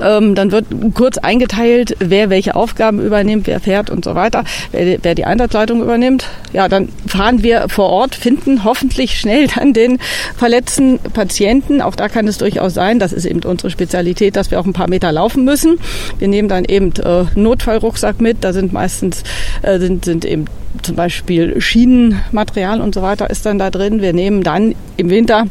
Ähm, 0.00 0.34
dann 0.34 0.52
wird 0.52 0.66
kurz 0.94 1.18
eingeteilt, 1.18 1.96
wer 1.98 2.30
welche 2.30 2.54
Aufgaben 2.54 3.00
übernimmt, 3.00 3.46
wer 3.46 3.60
fährt 3.60 3.90
und 3.90 4.04
so 4.04 4.14
weiter, 4.14 4.44
wer, 4.72 4.98
wer 5.02 5.14
die 5.14 5.24
Einsatzleitung 5.24 5.82
übernimmt. 5.82 6.26
Ja, 6.52 6.68
dann 6.68 6.88
fahren 7.06 7.42
wir 7.42 7.68
vor 7.68 7.90
Ort, 7.90 8.14
finden 8.14 8.64
hoffentlich 8.64 9.18
schnell 9.18 9.48
dann 9.48 9.72
den 9.72 9.98
verletzten 10.36 10.98
Patienten. 10.98 11.82
Auch 11.82 11.94
da 11.94 12.08
kann 12.08 12.28
es 12.28 12.38
durchaus 12.38 12.74
sein, 12.74 12.98
das 12.98 13.12
ist 13.12 13.24
eben 13.24 13.42
unsere 13.42 13.70
Spezialität, 13.70 14.36
dass 14.36 14.50
wir 14.50 14.60
auch 14.60 14.66
ein 14.66 14.72
paar 14.72 14.88
Meter 14.88 15.12
laufen 15.12 15.44
müssen. 15.44 15.78
Wir 16.18 16.28
nehmen 16.28 16.48
dann 16.48 16.64
eben 16.64 16.92
äh, 17.02 17.24
Notfallrucksack 17.34 18.20
mit. 18.20 18.44
Da 18.44 18.52
sind 18.52 18.72
meistens 18.72 19.22
äh, 19.62 19.78
sind, 19.78 20.04
sind 20.04 20.24
eben 20.24 20.46
zum 20.82 20.96
Beispiel 20.96 21.60
Schienenmaterial 21.60 22.80
und 22.80 22.94
so 22.94 23.02
weiter 23.02 23.30
ist 23.30 23.46
dann 23.46 23.58
da 23.58 23.70
drin. 23.70 24.00
Wir 24.00 24.12
nehmen 24.12 24.42
dann 24.42 24.74
im 24.96 25.10
Winter 25.10 25.46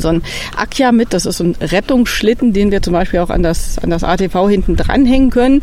so 0.00 0.08
ein 0.08 0.22
Akja 0.56 0.92
mit. 0.92 1.12
Das 1.12 1.26
ist 1.26 1.38
so 1.38 1.44
ein 1.44 1.56
Rettungsschlitten, 1.60 2.52
den 2.52 2.70
wir 2.70 2.82
zum 2.82 2.92
Beispiel 2.92 3.20
auch 3.20 3.30
an 3.30 3.42
das, 3.42 3.78
an 3.78 3.90
das 3.90 4.04
ATV 4.04 4.48
hinten 4.48 4.76
dranhängen 4.76 5.30
können. 5.30 5.62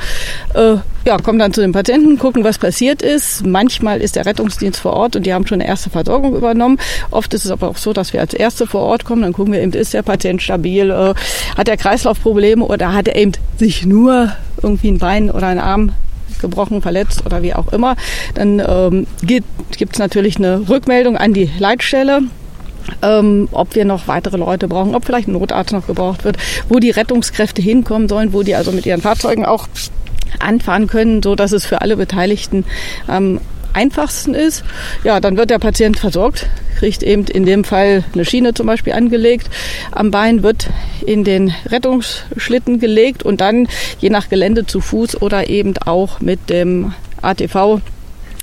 Äh, 0.53 0.77
ja, 1.05 1.17
kommen 1.17 1.39
dann 1.39 1.53
zu 1.53 1.61
den 1.61 1.71
Patienten, 1.71 2.19
gucken, 2.19 2.43
was 2.43 2.57
passiert 2.57 3.01
ist. 3.01 3.45
Manchmal 3.45 4.01
ist 4.01 4.15
der 4.15 4.25
Rettungsdienst 4.25 4.79
vor 4.79 4.93
Ort 4.93 5.15
und 5.15 5.25
die 5.25 5.33
haben 5.33 5.47
schon 5.47 5.61
eine 5.61 5.67
erste 5.67 5.89
Versorgung 5.89 6.35
übernommen. 6.35 6.77
Oft 7.09 7.33
ist 7.33 7.45
es 7.45 7.51
aber 7.51 7.69
auch 7.69 7.77
so, 7.77 7.93
dass 7.93 8.13
wir 8.13 8.19
als 8.19 8.33
Erste 8.33 8.67
vor 8.67 8.81
Ort 8.81 9.05
kommen. 9.05 9.21
Dann 9.21 9.33
gucken 9.33 9.53
wir 9.53 9.61
eben, 9.61 9.71
ist 9.71 9.93
der 9.93 10.03
Patient 10.03 10.41
stabil, 10.41 10.89
äh, 10.89 11.13
hat 11.57 11.67
er 11.67 11.77
Kreislaufprobleme 11.77 12.63
oder 12.65 12.93
hat 12.93 13.07
er 13.07 13.15
eben 13.15 13.31
sich 13.57 13.85
nur 13.85 14.31
irgendwie 14.61 14.89
ein 14.89 14.97
Bein 14.97 15.31
oder 15.31 15.47
ein 15.47 15.59
Arm 15.59 15.93
gebrochen, 16.41 16.81
verletzt 16.81 17.25
oder 17.25 17.41
wie 17.43 17.53
auch 17.53 17.71
immer. 17.71 17.95
Dann 18.35 18.61
ähm, 18.65 19.07
gibt 19.21 19.93
es 19.93 19.99
natürlich 19.99 20.37
eine 20.37 20.67
Rückmeldung 20.69 21.17
an 21.17 21.33
die 21.33 21.49
Leitstelle 21.59 22.21
ähm, 23.01 23.47
ob 23.51 23.75
wir 23.75 23.85
noch 23.85 24.07
weitere 24.07 24.37
Leute 24.37 24.67
brauchen, 24.67 24.95
ob 24.95 25.05
vielleicht 25.05 25.27
ein 25.27 25.33
Notarzt 25.33 25.71
noch 25.71 25.87
gebraucht 25.87 26.23
wird, 26.23 26.37
wo 26.67 26.79
die 26.79 26.91
Rettungskräfte 26.91 27.61
hinkommen 27.61 28.09
sollen, 28.09 28.33
wo 28.33 28.43
die 28.43 28.55
also 28.55 28.71
mit 28.71 28.85
ihren 28.85 29.01
Fahrzeugen 29.01 29.45
auch 29.45 29.67
anfahren 30.39 30.87
können, 30.87 31.23
so 31.23 31.35
dass 31.35 31.51
es 31.51 31.65
für 31.65 31.81
alle 31.81 31.97
Beteiligten 31.97 32.65
am 33.07 33.39
einfachsten 33.73 34.33
ist. 34.33 34.63
Ja, 35.03 35.19
dann 35.19 35.37
wird 35.37 35.49
der 35.49 35.59
Patient 35.59 35.99
versorgt, 35.99 36.47
kriegt 36.77 37.03
eben 37.03 37.25
in 37.25 37.45
dem 37.45 37.63
Fall 37.63 38.03
eine 38.13 38.25
Schiene 38.25 38.53
zum 38.53 38.67
Beispiel 38.67 38.93
angelegt. 38.93 39.49
Am 39.91 40.11
Bein 40.11 40.43
wird 40.43 40.69
in 41.05 41.23
den 41.23 41.53
Rettungsschlitten 41.67 42.79
gelegt 42.79 43.23
und 43.23 43.41
dann 43.41 43.67
je 43.99 44.09
nach 44.09 44.29
Gelände 44.29 44.65
zu 44.65 44.81
Fuß 44.81 45.21
oder 45.21 45.49
eben 45.49 45.75
auch 45.85 46.19
mit 46.19 46.49
dem 46.49 46.93
ATV 47.21 47.81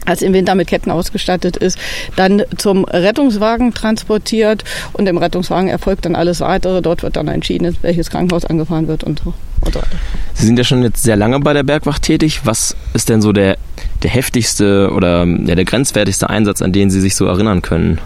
als 0.05 0.23
im 0.23 0.33
Winter 0.33 0.55
mit 0.55 0.69
Ketten 0.69 0.91
ausgestattet 0.91 1.57
ist, 1.57 1.79
dann 2.17 2.43
zum 2.57 2.85
Rettungswagen 2.85 3.75
transportiert 3.75 4.65
und 4.93 5.09
im 5.09 5.19
Rettungswagen 5.19 5.69
erfolgt 5.69 6.05
dann 6.05 6.15
alles 6.15 6.41
weitere. 6.41 6.83
Dort 6.83 7.03
wird 7.03 7.17
dann 7.17 7.29
entschieden, 7.29 7.76
welches 7.83 8.11
Krankenhaus 8.11 8.45
angefahren 8.45 8.88
wird 8.88 9.05
und 9.05 9.21
so, 9.21 9.35
und 9.62 9.75
so 9.75 9.81
weiter. 9.81 9.97
Sie 10.35 10.47
sind 10.47 10.59
ja 10.59 10.65
schon 10.65 10.83
jetzt 10.83 11.03
sehr 11.03 11.17
lange 11.17 11.41
bei 11.41 11.53
der 11.53 11.62
Bergwacht 11.62 12.03
tätig. 12.03 12.43
Was 12.45 12.76
ist 12.95 13.09
denn 13.09 13.23
so 13.23 13.33
der, 13.33 13.57
der 14.03 14.11
heftigste 14.11 14.91
oder 14.93 15.25
ja, 15.25 15.55
der 15.55 15.65
grenzwertigste 15.65 16.31
Einsatz, 16.31 16.62
an 16.62 16.73
den 16.73 16.91
Sie 16.91 17.00
sich 17.00 17.15
so 17.17 17.26
erinnern 17.26 17.62
können? 17.62 17.99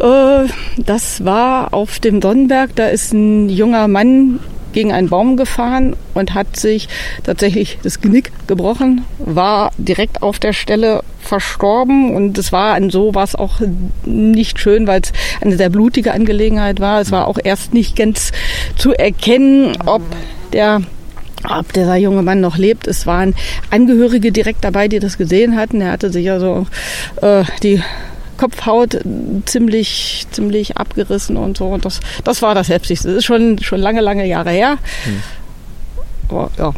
Äh, 0.00 0.48
das 0.78 1.24
war 1.24 1.74
auf 1.74 1.98
dem 1.98 2.22
Sonnenberg. 2.22 2.74
Da 2.76 2.86
ist 2.86 3.12
ein 3.12 3.48
junger 3.48 3.88
Mann 3.88 4.40
gegen 4.78 4.92
einen 4.92 5.08
Baum 5.08 5.36
gefahren 5.36 5.96
und 6.14 6.34
hat 6.34 6.54
sich 6.54 6.86
tatsächlich 7.24 7.80
das 7.82 8.00
Genick 8.00 8.30
gebrochen, 8.46 9.04
war 9.18 9.72
direkt 9.76 10.22
auf 10.22 10.38
der 10.38 10.52
Stelle 10.52 11.02
verstorben 11.18 12.14
und 12.14 12.38
es 12.38 12.52
war 12.52 12.74
an 12.74 12.88
sowas 12.88 13.34
auch 13.34 13.60
nicht 14.04 14.60
schön, 14.60 14.86
weil 14.86 15.00
es 15.00 15.12
eine 15.40 15.56
sehr 15.56 15.68
blutige 15.68 16.12
Angelegenheit 16.12 16.78
war. 16.78 17.00
Es 17.00 17.10
war 17.10 17.26
auch 17.26 17.40
erst 17.42 17.74
nicht 17.74 17.96
ganz 17.96 18.30
zu 18.76 18.92
erkennen, 18.92 19.76
ob 19.84 20.02
der 20.52 20.82
ob 21.48 21.72
dieser 21.72 21.96
junge 21.96 22.22
Mann 22.22 22.40
noch 22.40 22.56
lebt. 22.56 22.86
Es 22.86 23.04
waren 23.04 23.34
Angehörige 23.70 24.30
direkt 24.30 24.62
dabei, 24.62 24.86
die 24.86 25.00
das 25.00 25.18
gesehen 25.18 25.56
hatten. 25.56 25.80
Er 25.80 25.90
hatte 25.90 26.10
sich 26.10 26.30
also 26.30 26.68
äh, 27.20 27.42
die 27.64 27.82
Kopfhaut 28.38 28.98
ziemlich, 29.44 30.26
ziemlich 30.30 30.76
abgerissen 30.78 31.36
und 31.36 31.58
so. 31.58 31.66
Und 31.66 31.84
das, 31.84 32.00
das 32.24 32.40
war 32.40 32.54
das 32.54 32.68
Heftigste. 32.70 33.08
Das 33.08 33.18
ist 33.18 33.24
schon, 33.26 33.58
schon 33.58 33.80
lange, 33.80 34.00
lange 34.00 34.26
Jahre 34.26 34.50
her. 34.50 34.78
Hm. 35.04 35.22
Aber, 36.30 36.50
ja. 36.56 36.72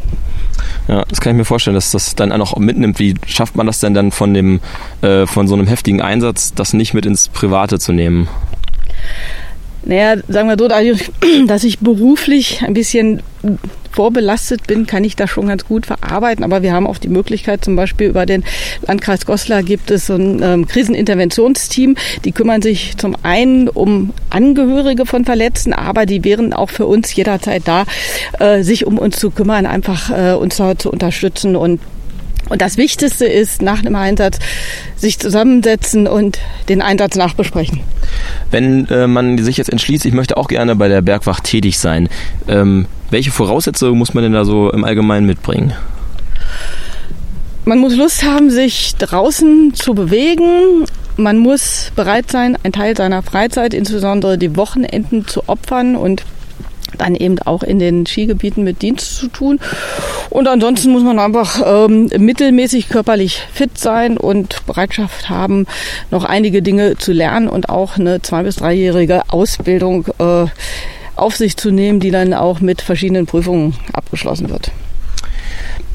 Ja, 0.87 1.03
das 1.07 1.21
kann 1.21 1.33
ich 1.33 1.37
mir 1.37 1.45
vorstellen, 1.45 1.75
dass 1.75 1.91
das 1.91 2.15
dann 2.15 2.31
auch 2.33 2.57
mitnimmt. 2.57 2.99
Wie 2.99 3.15
schafft 3.25 3.55
man 3.55 3.67
das 3.67 3.79
denn 3.79 3.93
dann 3.93 4.11
von 4.11 4.33
dem, 4.33 4.59
äh, 5.01 5.25
von 5.25 5.47
so 5.47 5.53
einem 5.53 5.67
heftigen 5.67 6.01
Einsatz, 6.01 6.53
das 6.53 6.73
nicht 6.73 6.93
mit 6.93 7.05
ins 7.05 7.29
Private 7.29 7.79
zu 7.79 7.93
nehmen? 7.93 8.27
Naja, 9.83 10.21
sagen 10.27 10.49
wir 10.49 10.57
so, 10.57 10.67
dass 11.47 11.63
ich 11.63 11.79
beruflich 11.79 12.61
ein 12.63 12.73
bisschen 12.73 13.21
vorbelastet 13.91 14.67
bin, 14.67 14.87
kann 14.87 15.03
ich 15.03 15.15
das 15.15 15.29
schon 15.29 15.47
ganz 15.47 15.65
gut 15.65 15.85
verarbeiten. 15.85 16.43
Aber 16.43 16.61
wir 16.61 16.73
haben 16.73 16.87
auch 16.87 16.97
die 16.97 17.09
Möglichkeit, 17.09 17.63
zum 17.63 17.75
Beispiel 17.75 18.07
über 18.07 18.25
den 18.25 18.43
Landkreis 18.87 19.25
Goslar 19.25 19.63
gibt 19.63 19.91
es 19.91 20.07
so 20.07 20.15
ein 20.15 20.41
ähm, 20.41 20.67
Kriseninterventionsteam. 20.67 21.95
Die 22.25 22.31
kümmern 22.31 22.61
sich 22.61 22.97
zum 22.97 23.15
einen 23.23 23.67
um 23.67 24.13
Angehörige 24.29 25.05
von 25.05 25.25
Verletzten, 25.25 25.73
aber 25.73 26.05
die 26.05 26.23
wären 26.23 26.53
auch 26.53 26.69
für 26.69 26.85
uns 26.85 27.13
jederzeit 27.15 27.63
da, 27.65 27.85
äh, 28.39 28.63
sich 28.63 28.85
um 28.85 28.97
uns 28.97 29.17
zu 29.17 29.31
kümmern, 29.31 29.65
einfach 29.65 30.09
äh, 30.09 30.33
uns 30.33 30.55
zu 30.77 30.91
unterstützen 30.91 31.55
und 31.55 31.79
und 32.49 32.61
das 32.61 32.75
Wichtigste 32.75 33.25
ist, 33.25 33.61
nach 33.61 33.79
einem 33.79 33.95
Einsatz 33.95 34.37
sich 34.97 35.19
zusammensetzen 35.19 36.05
und 36.05 36.39
den 36.67 36.81
Einsatz 36.81 37.15
nachbesprechen. 37.15 37.79
Wenn 38.49 38.89
äh, 38.89 39.07
man 39.07 39.37
sich 39.37 39.55
jetzt 39.55 39.69
entschließt, 39.71 40.05
ich 40.05 40.13
möchte 40.13 40.35
auch 40.35 40.49
gerne 40.49 40.75
bei 40.75 40.89
der 40.89 41.01
Bergwacht 41.01 41.45
tätig 41.45 41.79
sein, 41.79 42.09
ähm, 42.49 42.87
welche 43.11 43.31
Voraussetzungen 43.31 43.97
muss 43.97 44.13
man 44.13 44.23
denn 44.23 44.33
da 44.33 44.45
so 44.45 44.71
im 44.71 44.83
Allgemeinen 44.83 45.27
mitbringen? 45.27 45.73
Man 47.65 47.77
muss 47.77 47.95
Lust 47.95 48.23
haben, 48.23 48.49
sich 48.49 48.95
draußen 48.95 49.73
zu 49.75 49.93
bewegen. 49.93 50.85
Man 51.17 51.37
muss 51.37 51.91
bereit 51.95 52.31
sein, 52.31 52.57
einen 52.63 52.73
Teil 52.73 52.97
seiner 52.97 53.21
Freizeit, 53.21 53.73
insbesondere 53.73 54.37
die 54.37 54.55
Wochenenden, 54.55 55.27
zu 55.27 55.47
opfern 55.47 55.95
und 55.95 56.23
dann 56.97 57.15
eben 57.15 57.39
auch 57.39 57.63
in 57.63 57.79
den 57.79 58.05
Skigebieten 58.05 58.63
mit 58.63 58.81
Dienst 58.81 59.17
zu 59.17 59.27
tun. 59.27 59.59
Und 60.29 60.47
ansonsten 60.47 60.91
muss 60.91 61.03
man 61.03 61.19
einfach 61.19 61.61
ähm, 61.65 62.09
mittelmäßig 62.17 62.89
körperlich 62.89 63.41
fit 63.53 63.77
sein 63.77 64.17
und 64.17 64.65
Bereitschaft 64.65 65.29
haben, 65.29 65.67
noch 66.09 66.23
einige 66.23 66.61
Dinge 66.61 66.97
zu 66.97 67.11
lernen 67.11 67.47
und 67.47 67.69
auch 67.69 67.97
eine 67.97 68.21
zwei- 68.21 68.43
bis 68.43 68.57
dreijährige 68.57 69.23
Ausbildung 69.29 70.07
äh, 70.19 70.45
auf 71.15 71.35
sich 71.35 71.57
zu 71.57 71.71
nehmen, 71.71 71.99
die 71.99 72.11
dann 72.11 72.33
auch 72.33 72.61
mit 72.61 72.81
verschiedenen 72.81 73.25
Prüfungen 73.25 73.75
abgeschlossen 73.93 74.49
wird. 74.49 74.71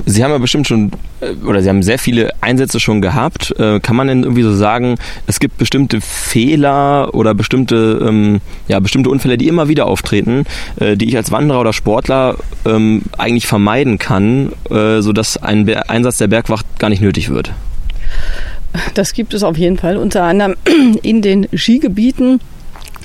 Sie 0.04 0.22
haben 0.22 0.30
ja 0.30 0.38
bestimmt 0.38 0.68
schon, 0.68 0.92
äh, 1.20 1.32
oder 1.44 1.62
Sie 1.62 1.68
haben 1.68 1.82
sehr 1.82 1.98
viele 1.98 2.30
Einsätze 2.40 2.78
schon 2.78 3.00
gehabt. 3.00 3.54
Äh, 3.58 3.80
kann 3.80 3.96
man 3.96 4.06
denn 4.06 4.22
irgendwie 4.22 4.42
so 4.42 4.54
sagen, 4.54 4.96
es 5.26 5.40
gibt 5.40 5.58
bestimmte 5.58 6.00
Fehler 6.00 7.14
oder 7.14 7.34
bestimmte, 7.34 8.04
ähm, 8.06 8.40
ja, 8.68 8.78
bestimmte 8.78 9.10
Unfälle, 9.10 9.36
die 9.38 9.48
immer 9.48 9.68
wieder 9.68 9.86
auftreten, 9.86 10.44
äh, 10.78 10.96
die 10.96 11.08
ich 11.08 11.16
als 11.16 11.32
Wanderer 11.32 11.60
oder 11.60 11.72
Sportler 11.72 12.36
ähm, 12.64 13.02
eigentlich 13.18 13.46
vermeiden 13.46 13.98
kann, 13.98 14.52
äh, 14.70 15.00
sodass 15.00 15.42
ein 15.42 15.64
Be 15.64 15.88
Einsatz 15.88 16.18
der 16.18 16.28
Bergwacht 16.28 16.66
gar 16.78 16.88
nicht 16.88 17.02
nötig 17.02 17.30
wird? 17.30 17.52
Das 18.94 19.12
gibt 19.12 19.34
es 19.34 19.42
auf 19.42 19.56
jeden 19.56 19.78
Fall, 19.78 19.96
unter 19.96 20.22
anderem 20.24 20.54
in 21.02 21.22
den 21.22 21.48
Skigebieten 21.54 22.40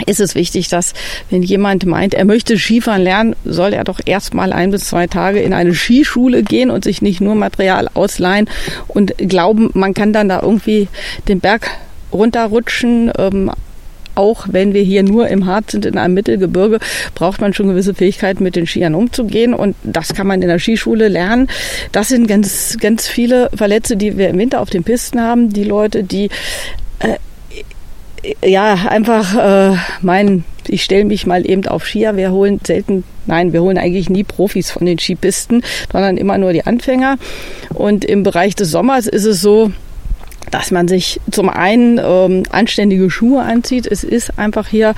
ist 0.06 0.20
es 0.20 0.36
wichtig, 0.36 0.70
dass 0.70 0.94
wenn 1.30 1.44
jemand 1.44 1.86
meint, 1.86 2.14
er 2.14 2.26
möchte 2.26 2.58
Skifahren 2.58 3.02
lernen, 3.02 3.36
soll 3.46 3.74
er 3.74 3.84
doch 3.84 4.00
erstmal 4.06 4.54
ein 4.54 4.72
bis 4.72 4.86
zwei 4.86 5.08
Tage 5.08 5.40
in 5.40 5.54
eine 5.54 5.74
Skischule 5.74 6.44
gehen 6.44 6.70
und 6.70 6.84
sich 6.84 7.02
nicht 7.02 7.22
nur 7.22 7.36
Material 7.36 7.88
ausleihen 7.94 8.50
und 8.88 9.18
glauben, 9.18 9.70
man 9.74 9.94
kann 9.94 10.14
dann 10.14 10.30
da 10.30 10.42
irgendwie 10.42 10.88
den 11.28 11.40
Berg 11.40 11.70
runterrutschen. 12.12 13.12
Ähm, 13.18 13.52
auch 14.16 14.48
wenn 14.52 14.74
wir 14.74 14.82
hier 14.82 15.04
nur 15.04 15.30
im 15.30 15.46
Harz 15.46 15.72
sind, 15.72 15.86
in 15.86 15.98
einem 15.98 16.14
Mittelgebirge, 16.14 16.80
braucht 17.16 17.42
man 17.42 17.54
schon 17.54 17.70
gewisse 17.70 17.94
Fähigkeiten, 17.94 18.44
mit 18.44 18.56
den 18.56 18.68
Skiern 18.68 18.96
umzugehen. 18.96 19.54
Und 19.54 19.76
das 19.84 20.14
kann 20.14 20.28
man 20.28 20.42
in 20.42 20.50
der 20.50 20.60
Skischule 20.60 21.08
lernen. 21.08 21.48
Das 21.92 22.10
sind 22.10 22.28
ganz, 22.28 22.78
ganz 22.80 23.08
viele 23.08 23.50
Verletzte, 23.54 23.98
die 23.98 24.18
wir 24.18 24.30
im 24.30 24.38
Winter 24.38 24.60
auf 24.60 24.70
den 24.70 24.84
Pisten 24.84 25.22
haben. 25.22 25.52
Die 25.52 25.64
Leute, 25.64 26.04
die 26.04 26.26
äh, 27.00 27.16
ja, 28.44 28.74
einfach 28.74 29.36
äh, 29.36 29.78
mein, 30.02 30.44
ich 30.68 30.84
stelle 30.84 31.06
mich 31.06 31.26
mal 31.26 31.50
eben 31.50 31.68
auf 31.68 31.86
Skier. 31.86 32.16
Wir 32.18 32.32
holen 32.32 32.60
selten, 32.66 33.04
nein, 33.26 33.54
wir 33.54 33.62
holen 33.62 33.78
eigentlich 33.78 34.10
nie 34.10 34.24
Profis 34.24 34.72
von 34.72 34.86
den 34.86 35.00
Skipisten, 35.00 35.64
sondern 35.92 36.18
immer 36.18 36.38
nur 36.38 36.54
die 36.54 36.66
Anfänger. 36.66 37.18
Und 37.74 38.06
im 38.06 38.24
Bereich 38.24 38.56
des 38.56 38.72
Sommers 38.72 39.08
ist 39.08 39.26
es 39.26 39.42
so, 39.42 39.72
dass 40.50 40.72
man 40.72 40.88
sich 40.88 41.22
zum 41.30 41.50
einen 41.50 42.00
ähm, 42.04 42.44
anständige 42.50 43.10
Schuhe 43.10 43.42
anzieht. 43.42 43.88
Es 43.88 44.04
ist 44.04 44.38
einfach 44.40 44.68
hier 44.68 44.96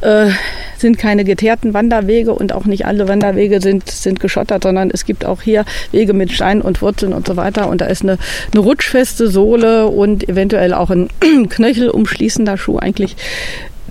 äh, 0.00 0.30
sind 0.78 0.96
keine 0.96 1.24
geteerten 1.24 1.74
Wanderwege 1.74 2.32
und 2.32 2.52
auch 2.52 2.64
nicht 2.64 2.86
alle 2.86 3.06
Wanderwege 3.06 3.60
sind, 3.60 3.90
sind 3.90 4.20
geschottert, 4.20 4.62
sondern 4.62 4.90
es 4.90 5.04
gibt 5.04 5.24
auch 5.24 5.42
hier 5.42 5.64
Wege 5.92 6.14
mit 6.14 6.32
Steinen 6.32 6.62
und 6.62 6.80
Wurzeln 6.80 7.12
und 7.12 7.26
so 7.26 7.36
weiter. 7.36 7.68
Und 7.68 7.80
da 7.80 7.86
ist 7.86 8.02
eine, 8.02 8.16
eine 8.52 8.60
rutschfeste 8.60 9.28
Sohle 9.28 9.88
und 9.88 10.28
eventuell 10.28 10.72
auch 10.72 10.90
ein 10.90 11.08
Knöchel 11.50 11.90
umschließender 11.90 12.56
Schuh 12.56 12.78
eigentlich 12.78 13.16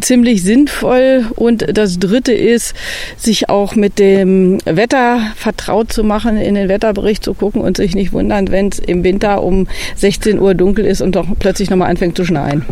ziemlich 0.01 0.43
sinnvoll. 0.43 1.25
Und 1.35 1.77
das 1.77 1.99
Dritte 1.99 2.33
ist, 2.33 2.75
sich 3.17 3.49
auch 3.49 3.75
mit 3.75 3.99
dem 3.99 4.59
Wetter 4.65 5.21
vertraut 5.35 5.91
zu 5.91 6.03
machen, 6.03 6.37
in 6.37 6.55
den 6.55 6.69
Wetterbericht 6.69 7.23
zu 7.23 7.33
gucken 7.33 7.61
und 7.61 7.77
sich 7.77 7.95
nicht 7.95 8.13
wundern, 8.13 8.51
wenn 8.51 8.69
es 8.69 8.79
im 8.79 9.03
Winter 9.03 9.43
um 9.43 9.67
16 9.95 10.39
Uhr 10.39 10.53
dunkel 10.55 10.85
ist 10.85 11.01
und 11.01 11.15
doch 11.15 11.27
plötzlich 11.39 11.69
nochmal 11.69 11.89
anfängt 11.89 12.17
zu 12.17 12.25
schneien. 12.25 12.65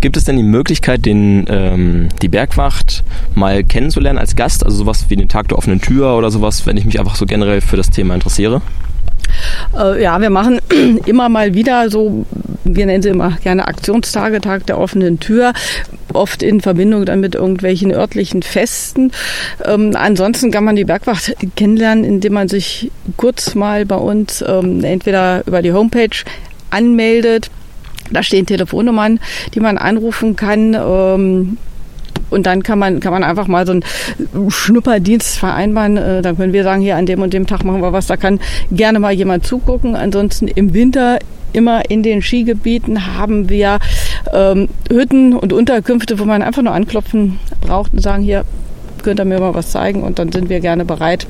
Gibt 0.00 0.16
es 0.16 0.24
denn 0.24 0.36
die 0.36 0.44
Möglichkeit, 0.44 1.04
den, 1.06 1.44
ähm, 1.48 2.08
die 2.22 2.28
Bergwacht 2.28 3.02
mal 3.34 3.64
kennenzulernen 3.64 4.18
als 4.18 4.36
Gast? 4.36 4.64
Also 4.64 4.78
sowas 4.78 5.06
wie 5.08 5.16
den 5.16 5.28
Tag 5.28 5.48
der 5.48 5.58
offenen 5.58 5.80
Tür 5.80 6.16
oder 6.16 6.30
sowas, 6.30 6.66
wenn 6.66 6.76
ich 6.76 6.84
mich 6.84 7.00
einfach 7.00 7.16
so 7.16 7.26
generell 7.26 7.60
für 7.60 7.76
das 7.76 7.90
Thema 7.90 8.14
interessiere? 8.14 8.62
Äh, 9.76 10.02
ja, 10.02 10.20
wir 10.20 10.30
machen 10.30 10.60
immer 11.06 11.28
mal 11.28 11.54
wieder 11.54 11.90
so, 11.90 12.26
wir 12.70 12.86
nennen 12.86 13.02
sie 13.02 13.08
immer 13.08 13.38
gerne 13.42 13.66
Aktionstage, 13.66 14.40
Tag 14.40 14.66
der 14.66 14.78
offenen 14.78 15.20
Tür, 15.20 15.52
oft 16.12 16.42
in 16.42 16.60
Verbindung 16.60 17.04
dann 17.04 17.20
mit 17.20 17.34
irgendwelchen 17.34 17.92
örtlichen 17.92 18.42
Festen. 18.42 19.12
Ähm, 19.64 19.92
ansonsten 19.94 20.50
kann 20.50 20.64
man 20.64 20.76
die 20.76 20.84
Bergwacht 20.84 21.34
kennenlernen, 21.56 22.04
indem 22.04 22.34
man 22.34 22.48
sich 22.48 22.90
kurz 23.16 23.54
mal 23.54 23.86
bei 23.86 23.96
uns 23.96 24.44
ähm, 24.46 24.84
entweder 24.84 25.46
über 25.46 25.62
die 25.62 25.72
Homepage 25.72 26.24
anmeldet 26.70 27.50
da 28.10 28.22
stehen 28.22 28.46
Telefonnummern, 28.46 29.20
die 29.54 29.60
man 29.60 29.78
anrufen 29.78 30.36
kann. 30.36 30.74
Ähm, 30.74 31.58
und 32.30 32.46
dann 32.46 32.62
kann 32.62 32.78
man, 32.78 33.00
kann 33.00 33.12
man 33.12 33.24
einfach 33.24 33.46
mal 33.46 33.66
so 33.66 33.72
einen 33.72 33.84
Schnupperdienst 34.48 35.38
vereinbaren. 35.38 35.96
Äh, 35.96 36.22
dann 36.22 36.36
können 36.36 36.52
wir 36.52 36.64
sagen, 36.64 36.82
hier 36.82 36.96
an 36.96 37.06
dem 37.06 37.22
und 37.22 37.32
dem 37.32 37.46
Tag 37.46 37.64
machen 37.64 37.80
wir 37.80 37.92
was. 37.92 38.06
Da 38.06 38.16
kann 38.16 38.40
gerne 38.70 38.98
mal 38.98 39.12
jemand 39.12 39.46
zugucken. 39.46 39.96
Ansonsten 39.96 40.48
im 40.48 40.74
Winter 40.74 41.18
immer 41.52 41.90
in 41.90 42.02
den 42.02 42.22
Skigebieten 42.22 43.16
haben 43.16 43.48
wir 43.48 43.78
ähm, 44.32 44.68
Hütten 44.90 45.34
und 45.34 45.52
Unterkünfte, 45.52 46.18
wo 46.18 46.24
man 46.24 46.42
einfach 46.42 46.62
nur 46.62 46.74
anklopfen 46.74 47.38
braucht 47.60 47.92
und 47.92 48.00
sagen, 48.00 48.22
hier 48.22 48.44
könnt 49.02 49.20
ihr 49.20 49.24
mir 49.24 49.40
mal 49.40 49.54
was 49.54 49.70
zeigen. 49.70 50.02
Und 50.02 50.18
dann 50.18 50.32
sind 50.32 50.48
wir 50.48 50.60
gerne 50.60 50.84
bereit, 50.84 51.26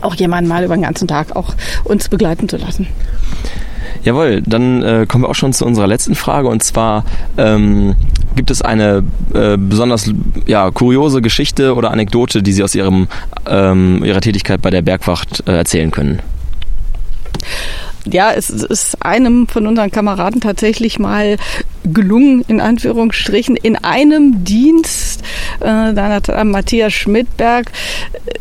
auch 0.00 0.14
jemanden 0.14 0.48
mal 0.48 0.64
über 0.64 0.76
den 0.76 0.82
ganzen 0.82 1.08
Tag 1.08 1.36
auch 1.36 1.54
uns 1.84 2.08
begleiten 2.08 2.48
zu 2.48 2.56
lassen. 2.56 2.86
Jawohl, 4.04 4.42
dann 4.42 4.82
äh, 4.82 5.06
kommen 5.08 5.24
wir 5.24 5.28
auch 5.28 5.34
schon 5.34 5.52
zu 5.52 5.64
unserer 5.66 5.86
letzten 5.86 6.14
Frage 6.14 6.48
und 6.48 6.62
zwar 6.62 7.04
ähm, 7.36 7.96
gibt 8.36 8.50
es 8.50 8.62
eine 8.62 9.02
äh, 9.34 9.56
besonders 9.56 10.10
ja, 10.46 10.70
kuriose 10.70 11.20
Geschichte 11.22 11.74
oder 11.74 11.90
Anekdote, 11.90 12.42
die 12.42 12.52
Sie 12.52 12.62
aus 12.62 12.74
Ihrem, 12.74 13.08
ähm, 13.46 14.02
Ihrer 14.04 14.20
Tätigkeit 14.20 14.62
bei 14.62 14.70
der 14.70 14.82
Bergwacht 14.82 15.42
äh, 15.46 15.52
erzählen 15.56 15.90
können? 15.90 16.20
Ja, 18.06 18.32
es 18.32 18.48
ist 18.48 19.04
einem 19.04 19.46
von 19.46 19.66
unseren 19.66 19.90
Kameraden 19.90 20.40
tatsächlich 20.40 20.98
mal 20.98 21.36
gelungen, 21.84 22.44
in 22.46 22.60
Anführungsstrichen, 22.60 23.56
in 23.56 23.76
einem 23.76 24.44
Dienst. 24.44 25.22
Äh, 25.60 25.94
dann 25.94 26.10
hat 26.10 26.28
Matthias 26.44 26.92
Schmidberg 26.92 27.70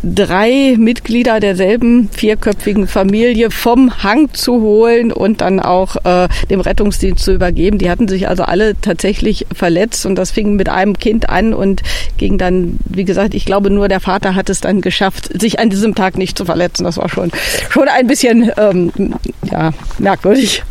drei 0.04 0.76
Mitglieder 0.78 1.40
derselben 1.40 2.10
vierköpfigen 2.10 2.88
Familie 2.88 3.52
vom 3.52 4.04
Hang 4.04 4.34
zu 4.34 4.62
holen 4.62 5.12
und 5.12 5.42
dann 5.42 5.60
auch 5.60 5.98
äh, 6.06 6.28
dem 6.50 6.62
Rettungsdienst 6.62 7.24
zu 7.24 7.34
übergeben. 7.34 7.78
Die 7.78 7.90
hatten 7.90 8.08
sich 8.08 8.28
also 8.28 8.44
alle 8.44 8.80
tatsächlich 8.80 9.46
verletzt 9.54 10.06
und 10.06 10.16
das 10.16 10.32
fing 10.32 10.56
mit 10.56 10.70
einem 10.70 10.98
Kind 10.98 11.30
an 11.30 11.54
und 11.54 11.82
ging 12.18 12.38
dann, 12.38 12.80
wie 12.86 13.06
gesagt, 13.06 13.34
ich 13.34 13.46
glaube 13.46 13.70
nur 13.70 13.88
der 13.88 14.00
Vater 14.00 14.36
hat 14.36 14.50
es 14.50 14.62
dann 14.62 14.82
geschafft, 14.82 15.30
sich 15.40 15.60
an 15.60 15.70
diesem 15.70 15.96
Tag 15.96 16.18
nicht 16.18 16.38
zu 16.38 16.46
verletzen. 16.46 16.84
Das 16.84 16.98
war 16.98 17.10
schon, 17.10 17.32
schon 17.70 17.88
ein 17.88 18.08
bisschen 18.08 18.52
ähm, 18.58 18.92
ja, 19.52 19.72
merkwürdig. 19.98 20.64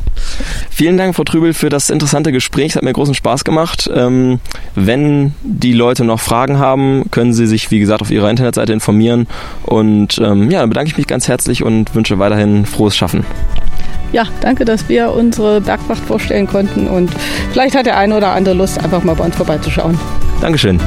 Vielen 0.78 0.96
Dank, 0.96 1.16
Frau 1.16 1.24
Trübel, 1.24 1.54
für 1.54 1.70
das 1.70 1.90
interessante 1.90 2.30
Gespräch. 2.30 2.68
Es 2.68 2.76
hat 2.76 2.84
mir 2.84 2.92
großen 2.92 3.12
Spaß 3.12 3.42
gemacht. 3.42 3.90
Ähm, 3.92 4.38
wenn 4.76 5.34
die 5.42 5.72
Leute 5.72 6.04
noch 6.04 6.20
Fragen 6.20 6.60
haben, 6.60 7.06
können 7.10 7.32
sie 7.32 7.48
sich, 7.48 7.72
wie 7.72 7.80
gesagt, 7.80 8.00
auf 8.00 8.12
ihrer 8.12 8.30
Internetseite 8.30 8.72
informieren. 8.72 9.26
Und 9.64 10.18
ähm, 10.18 10.52
ja, 10.52 10.60
dann 10.60 10.68
bedanke 10.68 10.88
ich 10.92 10.96
mich 10.96 11.08
ganz 11.08 11.26
herzlich 11.26 11.64
und 11.64 11.96
wünsche 11.96 12.20
weiterhin 12.20 12.64
frohes 12.64 12.96
Schaffen. 12.96 13.26
Ja, 14.12 14.22
danke, 14.40 14.64
dass 14.64 14.88
wir 14.88 15.10
unsere 15.10 15.60
Bergwacht 15.60 16.04
vorstellen 16.04 16.46
konnten 16.46 16.86
und 16.86 17.10
vielleicht 17.50 17.74
hat 17.74 17.86
der 17.86 17.96
eine 17.96 18.16
oder 18.16 18.28
andere 18.30 18.54
Lust, 18.54 18.78
einfach 18.78 19.02
mal 19.02 19.16
bei 19.16 19.24
uns 19.24 19.34
vorbeizuschauen. 19.34 19.98
Dankeschön. 20.40 20.78